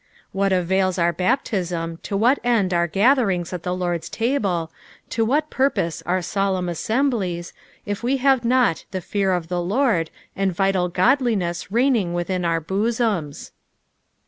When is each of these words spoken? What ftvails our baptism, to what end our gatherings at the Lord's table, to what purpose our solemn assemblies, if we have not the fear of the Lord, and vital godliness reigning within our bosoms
What 0.31 0.51
ftvails 0.51 0.97
our 0.97 1.13
baptism, 1.13 1.99
to 2.01 2.17
what 2.17 2.39
end 2.43 2.73
our 2.73 2.87
gatherings 2.87 3.53
at 3.53 3.61
the 3.61 3.75
Lord's 3.75 4.09
table, 4.09 4.71
to 5.11 5.23
what 5.23 5.51
purpose 5.51 6.01
our 6.07 6.23
solemn 6.23 6.67
assemblies, 6.69 7.53
if 7.85 8.01
we 8.01 8.17
have 8.17 8.43
not 8.43 8.85
the 8.89 9.01
fear 9.01 9.31
of 9.31 9.47
the 9.47 9.61
Lord, 9.61 10.09
and 10.35 10.51
vital 10.55 10.89
godliness 10.89 11.71
reigning 11.71 12.15
within 12.15 12.43
our 12.45 12.59
bosoms 12.59 13.51